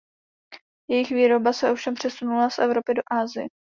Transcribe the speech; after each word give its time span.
Jejich 0.89 1.11
výroba 1.11 1.53
se 1.53 1.71
ovšem 1.71 1.93
přesunula 1.93 2.49
z 2.49 2.59
Evropy 2.59 2.93
do 2.93 3.01
Asie. 3.11 3.47